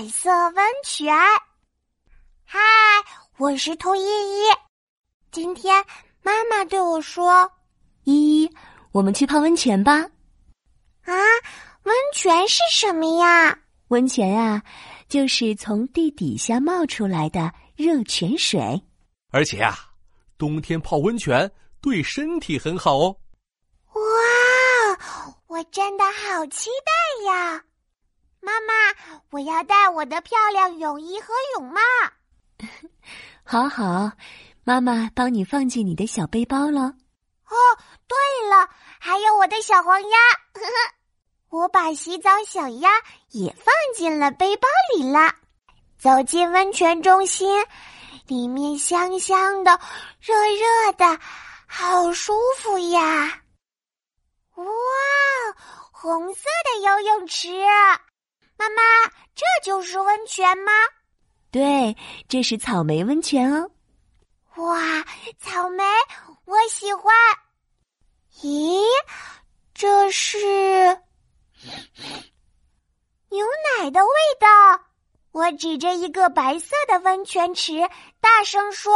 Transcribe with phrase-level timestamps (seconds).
[0.00, 1.14] 彩色温泉。
[2.46, 2.58] 嗨，
[3.36, 4.44] 我是兔依依。
[5.30, 5.84] 今天
[6.22, 7.52] 妈妈对我说
[8.04, 8.50] ：“依依，
[8.92, 9.92] 我们去泡温泉吧。”
[11.04, 11.12] 啊，
[11.82, 13.58] 温泉是什么呀？
[13.88, 14.62] 温泉啊，
[15.06, 18.82] 就是从地底下冒出来的热泉水。
[19.30, 19.76] 而且啊，
[20.38, 23.14] 冬天泡温泉对身体很好哦。
[23.92, 24.98] 哇，
[25.48, 27.62] 我真的好期待呀！
[28.40, 28.74] 妈妈，
[29.30, 31.80] 我要带我的漂亮泳衣和泳帽。
[33.44, 34.12] 好好，
[34.64, 36.80] 妈妈帮你放进你的小背包了。
[36.82, 37.56] 哦，
[38.08, 38.16] 对
[38.48, 38.68] 了，
[38.98, 40.18] 还有我的小黄鸭。
[40.54, 40.94] 呵呵，
[41.50, 42.90] 我把洗澡小鸭
[43.30, 45.34] 也放进了背包里了。
[45.98, 47.66] 走进温泉中心，
[48.26, 49.78] 里面香香的，
[50.20, 51.20] 热热的，
[51.66, 53.42] 好舒服呀！
[54.54, 54.64] 哇，
[55.92, 57.48] 红色的游泳池。
[58.60, 58.82] 妈妈，
[59.34, 60.70] 这就是温泉吗？
[61.50, 61.96] 对，
[62.28, 63.70] 这是草莓温泉哦。
[64.56, 65.02] 哇，
[65.38, 65.82] 草莓，
[66.44, 67.14] 我喜欢。
[68.42, 68.82] 咦，
[69.72, 70.36] 这是
[73.30, 73.46] 牛
[73.78, 74.84] 奶的味道。
[75.32, 77.88] 我指着一个白色的温泉池，
[78.20, 78.92] 大声说：“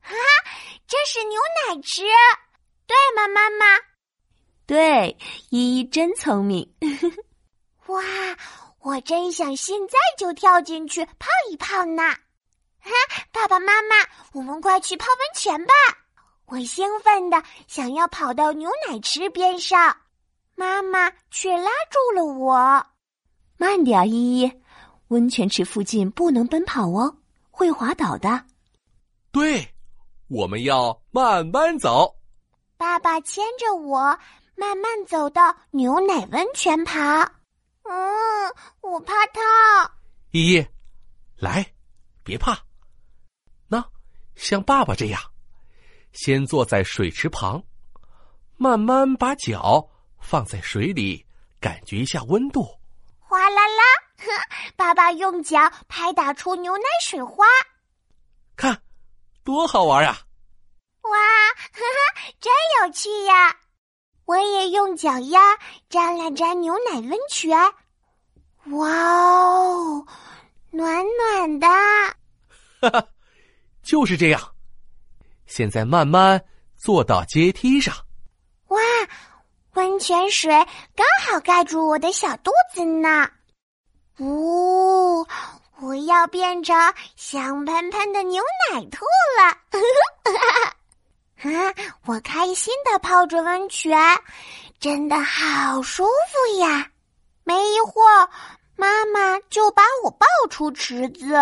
[0.00, 0.14] 哈，
[0.86, 2.02] 这是牛奶池，
[2.86, 3.66] 对吗，妈妈？”
[4.66, 5.18] 对，
[5.50, 6.72] 依依真聪明。
[7.92, 8.02] 哇，
[8.80, 12.02] 我真想现在就跳进去泡一泡呢！
[12.80, 12.90] 哈，
[13.30, 13.96] 爸爸妈妈，
[14.32, 15.72] 我们快去泡温泉吧！
[16.46, 19.96] 我兴奋的想要跑到牛奶池边上，
[20.54, 22.86] 妈妈却拉住了我。
[23.56, 24.52] 慢点，依依，
[25.08, 27.16] 温泉池附近不能奔跑哦，
[27.50, 28.44] 会滑倒的。
[29.30, 29.66] 对，
[30.28, 32.16] 我们要慢慢走。
[32.76, 34.18] 爸爸牵着我
[34.56, 37.30] 慢慢走到牛奶温泉旁。
[37.84, 39.42] 嗯，我怕烫。
[40.30, 40.66] 依依，
[41.36, 41.66] 来，
[42.22, 42.58] 别怕。
[43.68, 43.84] 那，
[44.34, 45.20] 像爸爸这样，
[46.12, 47.62] 先坐在水池旁，
[48.56, 49.88] 慢慢把脚
[50.20, 51.26] 放在水里，
[51.60, 52.62] 感觉一下温度。
[53.18, 53.82] 哗啦啦，
[54.76, 57.44] 爸爸用脚拍打出牛奶水花，
[58.56, 58.82] 看，
[59.42, 60.16] 多好玩呀！
[61.02, 63.56] 哇，呵呵，真有趣呀！
[64.24, 65.40] 我也用脚丫
[65.88, 67.58] 沾了沾牛奶温泉，
[68.66, 70.06] 哇哦，
[70.70, 71.66] 暖暖的！
[72.80, 73.08] 哈哈，
[73.82, 74.40] 就是这样。
[75.46, 76.42] 现在慢慢
[76.76, 77.94] 坐到阶梯上。
[78.68, 78.80] 哇，
[79.74, 80.50] 温泉水
[80.94, 83.28] 刚好盖住我的小肚子呢。
[84.18, 85.26] 呜，
[85.80, 86.76] 我要变成
[87.16, 89.04] 香喷喷的牛奶兔
[89.38, 89.58] 了！
[92.02, 92.06] 啊！
[92.06, 93.98] 我开心的泡着温泉，
[94.80, 96.90] 真的好舒服呀！
[97.44, 98.28] 没一会儿，
[98.76, 101.34] 妈妈就把我抱出池子。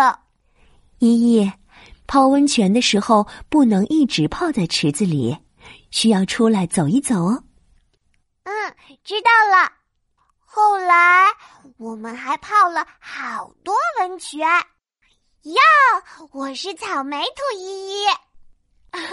[0.99, 1.51] 依依，
[2.05, 5.35] 泡温泉的时候不能一直泡在池子里，
[5.89, 7.43] 需要出来走一走哦。
[8.43, 9.71] 嗯，知道了。
[10.45, 11.27] 后来
[11.77, 14.47] 我们还泡了好多温泉。
[15.43, 15.55] 哟，
[16.31, 18.05] 我是草莓兔依依。
[18.91, 19.07] 哈哈，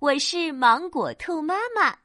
[0.00, 1.96] 我是芒果兔妈妈。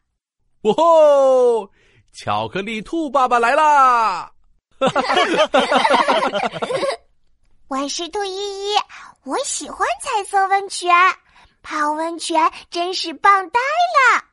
[0.62, 1.70] 哇吼！
[2.14, 4.32] 巧克力兔爸爸来啦！
[4.80, 6.60] 哈哈哈！
[7.68, 8.76] 我是兔依依，
[9.24, 10.94] 我喜欢彩色温泉，
[11.62, 14.24] 泡温泉真是棒呆了。